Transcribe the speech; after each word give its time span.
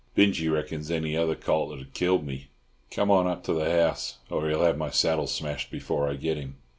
Binjie 0.17 0.49
reckons 0.51 0.89
any 0.89 1.15
other 1.15 1.35
colt'd 1.35 1.77
have 1.79 1.93
killed 1.93 2.25
me. 2.25 2.47
Come 2.89 3.11
on 3.11 3.27
up 3.27 3.43
to 3.43 3.53
the 3.53 3.69
house, 3.69 4.17
or 4.31 4.49
he'll 4.49 4.63
have 4.63 4.75
my 4.75 4.89
saddle 4.89 5.27
smashed 5.27 5.69
before 5.69 6.09
I 6.09 6.15
get 6.15 6.37
him." 6.37 6.55